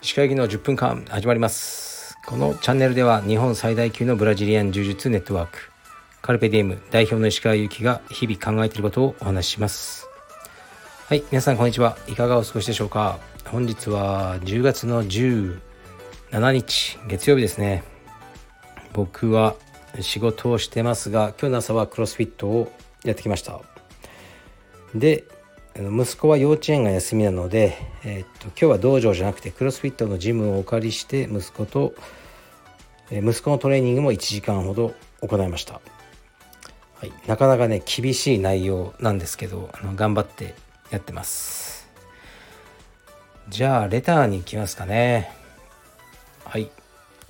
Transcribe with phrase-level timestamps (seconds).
[0.00, 2.16] 石川行きの10分間始まります。
[2.24, 5.58] このチャンネルでは日本最大級のブラジリアン柔術ネットワーク
[6.22, 10.08] カルペディエム代表の石川由紀が日々考えていることをお話しします。
[11.06, 11.98] はい皆さんこんにちは。
[12.08, 13.18] いかがお過ごしでしょうか。
[13.44, 15.60] 本日は10月の17
[16.52, 17.84] 日月曜日ですね。
[18.94, 19.56] 僕は
[20.00, 22.72] 仕事をしてますが今日の朝はクロスフィットを
[23.04, 23.60] やってきました。
[24.94, 25.24] で
[25.76, 31.94] 息子は幼稚園が休みなので、えー、っと今日は道場じゃなくてクロスフィットのジムをお借りして息子と、
[33.10, 35.80] えー、息子のトレーニングも1時間ほど行いました、
[36.96, 40.54] はい、なかなかね厳しい内容なんですけどあの頑張って
[40.90, 41.88] やってます。
[43.48, 45.32] じゃあレターに行きますかね。
[46.44, 46.70] はい。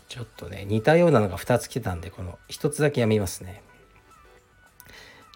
[0.08, 3.62] ちょっとね似たようなのが2つ来てたんでこの1つだけ読みますね。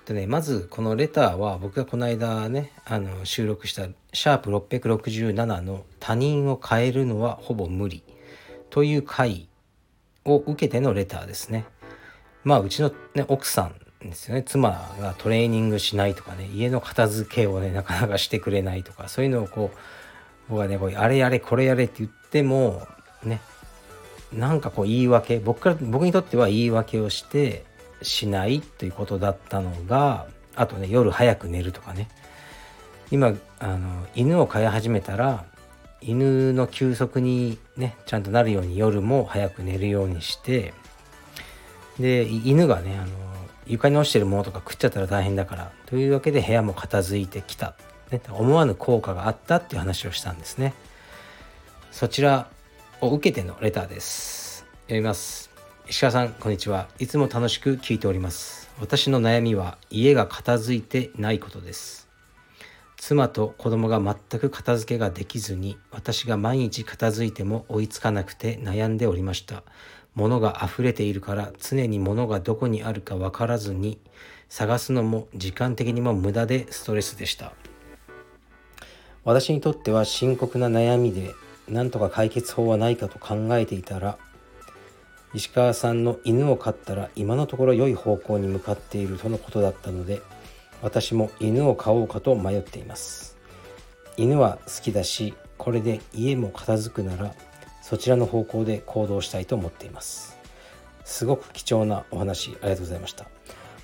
[0.06, 8.04] でねまずこのレターは僕がこの間ねあの収録した「シャープ #667」の「他人を変えるのはほぼ無理」
[8.70, 9.48] という回
[10.24, 11.64] を受けてのレターですね。
[12.44, 13.74] まあうちの、ね、奥さん
[14.08, 19.78] ですよね妻がトレーニングしないとかね家の片付けをねなかなかしてくれないとかそういうのをこう
[20.50, 22.86] 僕はねこうあれやれこれやれって言っても
[23.24, 23.40] ね
[24.32, 27.64] なんかこう言い訳僕から僕にとっては言い訳をして
[28.02, 32.08] しないということだったのがあとね夜早く寝るとかね。
[33.10, 35.44] 今あの犬を飼い始めたら
[36.00, 40.74] 犬の休息にねちゃんとなるように夜も早く寝るようにして
[42.00, 43.10] で犬がねあの
[43.66, 47.74] 床に落ちてるものとか食っちゃったら大変だからというわけで部屋も片付いてきた、
[48.10, 50.74] ね、思わぬ効果があったっていう話をしたんですね。
[51.90, 52.48] そちら
[53.00, 54.66] を受けてのレターです。
[54.86, 55.45] 読みます。
[55.88, 56.88] 石川さんこんにちは。
[56.98, 58.68] いつも楽しく聞いております。
[58.80, 62.08] 私の悩みは家が片付いてないことです。
[62.96, 69.62] 妻と子供が全く片付けができずに私が毎日片付いても追いつかなくて悩んでおりました。
[70.16, 74.00] 物が溢れているから常に物がどこにあるか分からずに
[74.48, 77.52] 探すのも時間的にも無駄でストレスでした。
[79.22, 81.36] 私にとっては深刻な悩みで
[81.68, 84.18] 何とか解決法はないかと考えていたら
[85.36, 90.22] 石川さんの犬を飼ったら今のところ良い方向に向かっているとのことだったので
[90.80, 93.36] 私も犬を飼おうかと迷っています。
[94.16, 97.34] 犬は好きだしこれで家も片付くなら
[97.82, 100.38] そちらの方向で行動したいと思っています。
[101.04, 103.26] すごく貴重なお話ありがとうございました。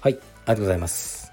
[0.01, 1.33] はいありがとうございます。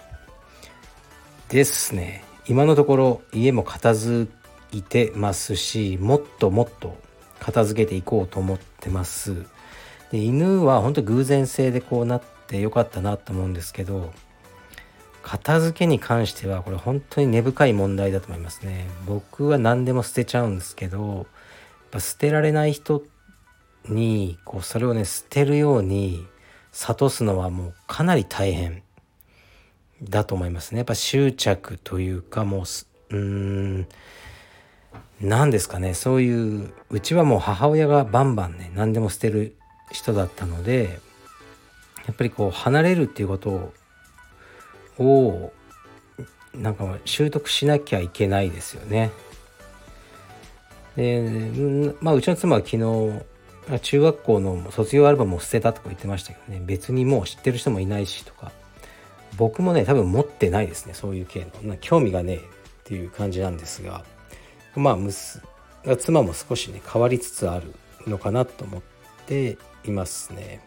[1.48, 2.26] ですね。
[2.46, 4.30] 今のところ家も片付
[4.74, 6.98] いてますしもっともっと
[7.40, 9.46] 片付けていこうと思ってます。
[10.12, 14.12] で犬は本当偶然性でこうなってよかったなと思うんですけど
[15.22, 18.88] 片付けに関してはこれ本当に根深い問題だと思いますね。
[19.06, 21.26] 僕は何でも捨てちゃうんですけどやっ
[21.92, 23.04] ぱ捨てられない人
[23.88, 26.26] にこうそれをね捨てるように
[26.72, 28.82] 諭すのはもうかなり大変
[30.02, 30.80] だと思いますね。
[30.80, 33.88] やっぱ執着というかもううーん
[35.22, 35.94] 何ですかね。
[35.94, 39.58] そういううちはもう母親がバンバンね何でも捨てる
[39.92, 41.00] 人だったので
[42.06, 43.74] やっぱりこう離れるっていうこと
[44.98, 45.52] を
[46.54, 49.12] なんか習得しなきゃいけないですよね。
[50.96, 56.62] でまあうちの妻は昨日中学校の卒業アルバムを捨てたとか言ってましたけどね。
[56.66, 58.52] 別にもう知ってる人もいないしとか。
[59.38, 61.78] 僕もね多分持ってないですねそういう系の。
[61.78, 62.42] 興味がねえっ
[62.84, 64.04] ていう感じなんですが。
[64.76, 64.98] ま
[65.86, 67.74] あ妻も少しね変わりつつある
[68.08, 68.99] のかなと思って
[69.30, 70.60] ていますね。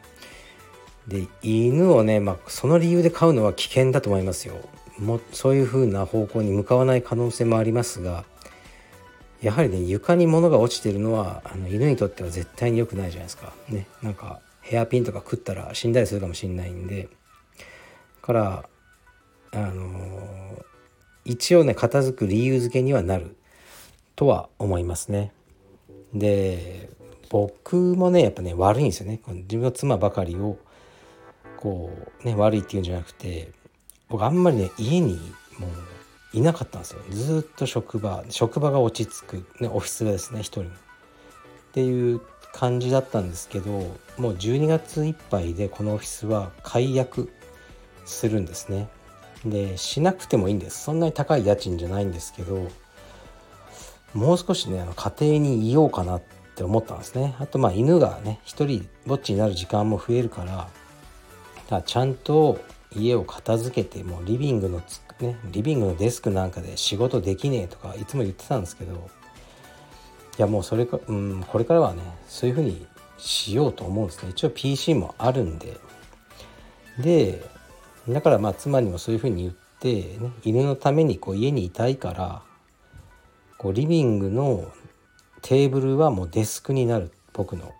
[1.09, 4.55] で犬をね、まあ、その理由で飼うのは危険だと思いますよ。
[4.99, 8.25] もそういう風な方向に向かわない可能性もありますが
[9.41, 13.53] やはりね床に物が落ちてるのはあの犬にとっては絶対に良くないじゃないですか。
[13.69, 17.09] ねなんかヘアピンとか食ったら死んだりするかもしれないんで
[18.21, 18.65] から
[19.51, 20.62] あのー、
[21.25, 23.36] 一応ね片付く理由付けにはなる
[24.15, 25.33] とは思いますね。
[26.15, 26.91] で
[27.33, 29.19] 僕もねやっぱね悪いんですよね。
[29.27, 30.59] 自分の妻ばかりを
[31.57, 31.91] こ
[32.23, 33.51] うね悪いっていうんじゃなくて
[34.11, 35.15] 僕あんまりね家に
[35.59, 37.01] もういなかったんですよ。
[37.09, 40.65] ずっと職場職場が落ち着く、ね、オフィスがですね一人っ
[41.73, 42.21] ていう
[42.53, 43.71] 感じだったんですけど
[44.19, 47.33] もう12月いっぱいでこのオフィスは解約
[48.05, 48.91] するんですね。
[49.47, 50.84] でしなくてもいいんです。
[50.84, 52.69] そんなに高い家賃じゃないんですけど
[54.13, 57.34] もう少しねあの家庭にいようかなってって思ったんですね。
[57.39, 60.45] あとまあ犬がね一人ぼっちになる時間も増えるか
[61.71, 62.60] らちゃんと
[62.95, 69.09] 家を片付けてもうリビングのつ、ね、リビングのデスクなんかで仕事できねえとかいつも言ってたんですけど
[70.39, 74.31] いやもうそれか、うん、これからはねそういうふうにしようと思うんですね。
[74.31, 75.78] 一応 PC もあるんで。
[76.98, 77.43] で
[78.09, 82.43] だからまあ妻にもそういうふうに言って、ね、犬のためにこう家にいたいから
[83.59, 84.71] こうリビングの
[85.42, 87.72] テーブルはもうデスクになる僕の。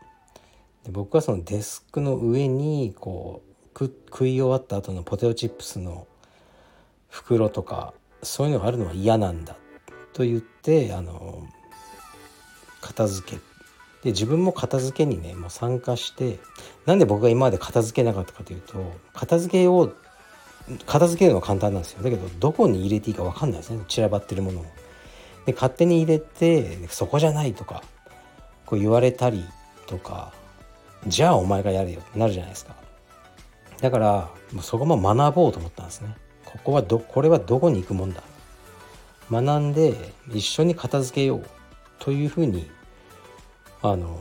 [0.85, 6.07] で僕はそのデスクの上にこう食い終わった後のポテトチップスの
[7.09, 9.57] 袋とかそういうのがあるのは嫌なんだ
[10.13, 11.47] と言ってあの
[12.81, 13.37] 片付け
[14.03, 16.39] で自分も片付けにねもう参加して
[16.85, 19.93] なんで僕が今まで片付けなかったかというと片付けを
[20.87, 24.82] 片付けるのは簡単なんですよだけどどこに入れていいか分かんないですね散らばってるものを。
[25.47, 27.83] で勝手に入れてそこじゃないとか
[28.65, 29.45] こう言われたり
[29.87, 30.33] とか
[31.07, 32.77] じゃあお前がやれよってなるじゃないですか。
[33.81, 34.31] だから
[34.61, 36.15] そこも学ぼうと思ったんですね。
[36.45, 38.23] ここはどこれはどこに行くもんだ。
[39.31, 39.97] 学んで
[40.33, 41.47] 一緒に片付けよう
[41.99, 42.71] というふうに
[43.83, 44.21] あの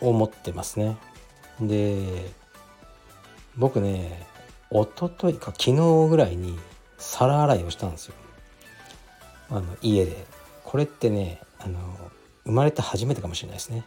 [0.00, 0.96] 思ってますね。
[1.60, 2.32] で
[3.56, 4.26] 僕ね
[4.70, 6.58] 一昨日か昨日ぐらいに
[6.98, 8.14] 皿洗いをしたんですよ。
[9.50, 10.26] あの家で。
[10.64, 11.78] これってねあの
[12.44, 13.84] 生まれて初めてかもしれないですね。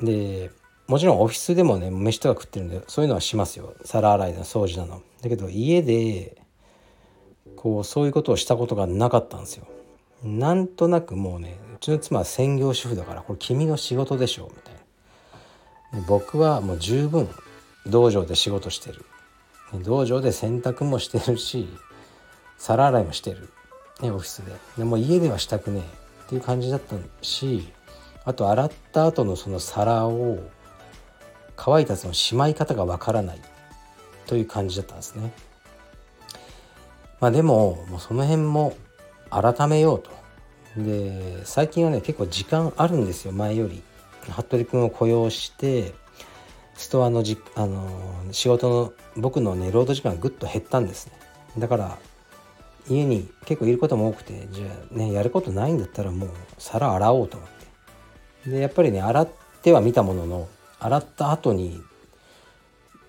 [0.00, 0.50] で
[0.86, 3.74] もちろんオフィスでもね飯とか食ってるんでそういうのはしますよ。
[3.84, 5.02] 皿洗いの掃除なの。
[5.20, 6.40] だけど家で
[7.56, 9.66] こうそういうことをしたことがなかったんですよ。
[10.24, 14.74] なんとなくもうねうちの妻は専業主婦だからこれ君の仕事でしょうみたい
[15.92, 16.06] な。
[16.08, 17.28] 僕はもう十分
[17.86, 19.04] 道場で仕事してる。
[19.84, 21.68] 道場で洗濯もしてるし
[22.56, 23.50] 皿洗いもしてる。
[24.00, 27.68] ね、オフィスででも家ではしたくねえっていう感じだったし
[28.24, 30.38] あと洗った後のその皿を
[31.56, 33.40] 乾いたそのしまい方がわからない
[34.26, 35.32] という感じだったんですね。
[37.20, 38.76] まあでももうその辺も
[39.30, 40.10] 改めようと。
[40.76, 43.82] で最近はね結構時間あるんですよ前より。
[44.30, 45.94] 服部君を雇用して
[46.74, 47.88] ストアのじあの
[48.30, 51.12] 仕事の僕のね労働時間がぐっと減ったんですね。
[51.58, 51.98] だから
[52.88, 57.48] 家に結構いることも多くてじゃあねやることないんだったらもう皿洗おうと思っ
[58.44, 58.50] て。
[58.50, 59.28] でやっぱりね洗っ
[59.62, 60.48] ては見たものの
[60.80, 61.80] 洗った後に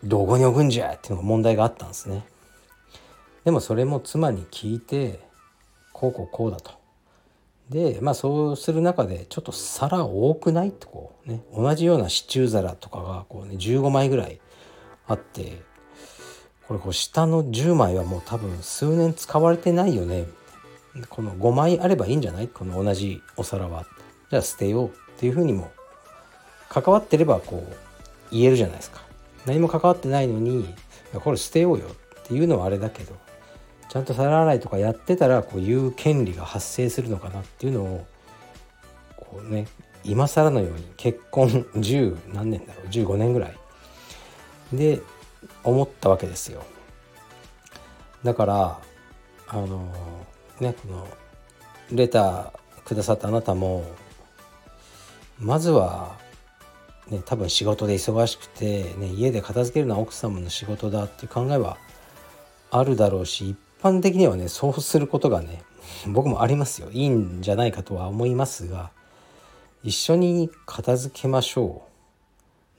[0.04, 2.26] どこに置くんじゃっていうのが問題があったんですね。
[3.46, 5.20] でもそれも妻に聞いて
[5.94, 6.72] こうこうこうだと。
[7.70, 14.42] でまあそうする中でちょっと皿多くないってこうね同じようなシチュー皿とかがこうね15枚ぐらい
[15.08, 15.62] あって
[16.70, 20.28] これこう下の10枚はもう多分数年使われてないよね。
[21.10, 22.48] この5枚あればいいんじゃない？
[22.48, 23.86] この同じお皿は。
[24.30, 25.72] じゃあ捨てようっていうふうにも
[26.70, 27.76] 関わってればこう
[28.32, 29.02] 言えるじゃないですか。
[29.48, 30.72] 何も関わってないのに
[31.16, 33.16] これ捨てようよっていうのはあれだけど
[33.90, 38.06] ちゃんと皿洗いとかやってたらこういう権利が発生するのかなっていうのを
[39.18, 39.68] こうね
[40.04, 43.58] 今更のように結婚10何年だろう？15年ぐらい。
[44.72, 45.02] で
[45.64, 46.64] 思ったわけですよ。
[48.24, 48.80] だから
[49.48, 49.92] あの
[50.60, 51.08] ねこの
[51.92, 53.86] レターくださったあなたも
[55.40, 56.18] まずは
[57.10, 61.78] ね多分仕事で忙しくて、ね、家で片付けるのは奥様の仕事だっていう考えは
[62.72, 65.64] あるだろうし一般的にはねそうすることがね
[66.08, 66.92] 僕もありますよ。
[66.92, 68.92] いいんじゃないかとは思いますが
[69.84, 71.84] 一緒に片付けましょ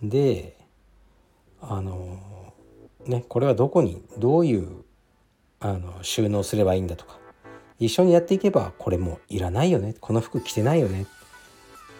[0.02, 0.08] う。
[0.08, 0.56] で
[1.62, 2.18] あの
[3.06, 4.84] ね、これはどこにどういう
[5.60, 7.18] あの収納すればいいんだとか。
[7.78, 9.94] 一緒にやっていけばこれもいらないよね。
[10.00, 11.06] この服着てないよね。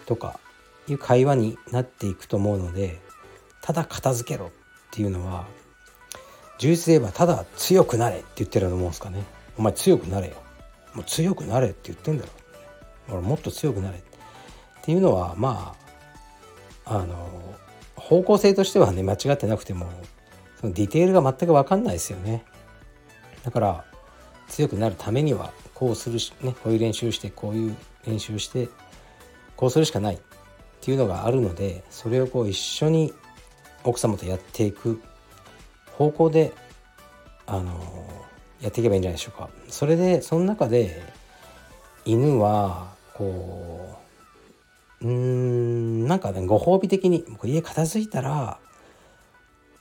[0.05, 0.39] とか
[0.87, 2.99] いう会話になっていくと思うので
[3.61, 4.47] ただ片付けろ。
[4.47, 4.49] っ
[4.91, 5.45] ていうのは
[6.59, 8.17] 充実で言えばただ強くなれ。
[8.17, 9.23] って言ってると思うんですかね。
[9.57, 10.35] お前強くなれよ。
[10.93, 11.69] もう強くなれ。
[11.69, 12.31] って言ってんだろ。
[13.15, 13.97] 俺もっと強くなれ。
[13.97, 14.01] っ
[14.83, 15.75] ていうのはま
[16.85, 17.29] ああの
[17.95, 19.87] 方向性としてはね間違ってなくても
[20.61, 22.45] そのディテールが全く分かんないですよね。
[23.43, 23.85] だから
[24.47, 27.75] 強くなるためにはこうするしねこういう練習してこういう
[28.05, 28.69] 練習して
[29.55, 30.15] こうするしかない。
[30.15, 30.19] っ
[30.83, 33.13] ていうのがあるのでそれをこう一緒に
[33.83, 35.01] 奥様とやっていく。
[35.97, 36.51] 方向で
[37.45, 37.71] あの
[38.59, 39.49] やっていけばいいんじゃないでしょうか。
[39.67, 41.03] それでその中で
[42.05, 43.99] 犬はこ
[45.01, 48.57] ううんなんかねご褒美的に家片付いたら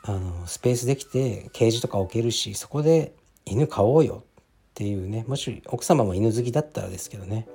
[0.03, 3.13] あのスペースできてケージとか置けるしそこで
[3.45, 4.43] 犬飼おうよっ
[4.75, 7.47] ていうねもし奥様も犬好きだったらですけどね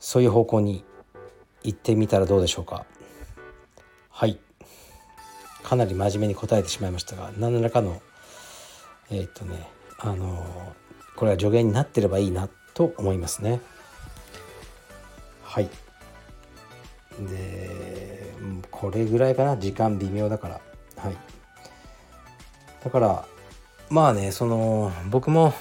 [0.00, 0.84] そういう方向に
[1.62, 2.86] 行ってみたらどうでしょうか。
[4.08, 4.38] はい。
[5.62, 8.00] かなり真面目に答えてしまいましたが何らかの
[9.10, 10.46] えー、っとねあの
[11.16, 13.60] これは助言になってればいいなと思いますね。
[15.42, 15.68] はい。
[17.18, 18.32] で
[18.70, 19.56] これぐらいかな。
[19.56, 20.60] 時間微妙だから。
[20.96, 21.16] はい。
[22.86, 23.26] だから
[23.90, 25.52] まあねその僕も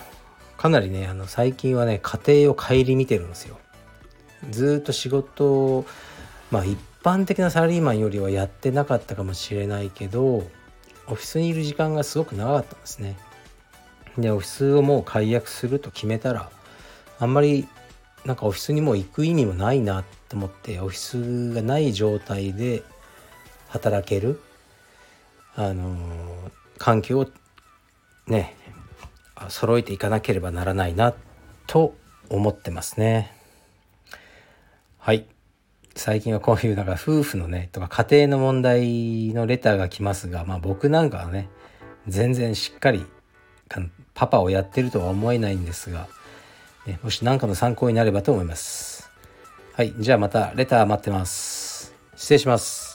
[0.58, 3.58] かなりねあの最近はね家庭を顧みてるんですよ。
[4.52, 5.86] ずっと仕事
[6.52, 10.48] まあ一般的なサラリーマンよりはやってなかったかもしれないけど
[11.08, 13.18] オフィスにいる時間がすごく長かったんですね。
[14.20, 16.52] でオフィスをもう解約すると決めたら
[17.18, 17.68] あんまり
[18.24, 22.84] なんかオフィスにもう行く意味もないなと思ってオフィスがない状態で
[23.70, 24.40] 働ける。
[25.56, 25.96] あの
[26.78, 27.28] 環境を
[28.28, 28.56] ね
[29.50, 31.14] 揃えていかなければならないな
[31.68, 31.96] と
[32.30, 33.34] 思ってますね
[34.98, 35.26] はい
[35.96, 41.50] 最近はこういうなんか夫婦のねとか家庭の問題のレターが来ますがまあ僕なんかはね
[42.08, 43.06] 全然しっかり
[44.14, 46.08] パパをやってるとは思えないんですが、
[46.86, 49.10] ね、もし何かの参考になればと思います。
[49.74, 51.94] はい、じゃあまたレター待ってます。
[52.16, 52.95] 失礼します。